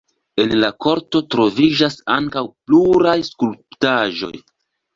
[0.43, 4.35] En la korto troviĝas ankaŭ pluraj skulptaĵoj.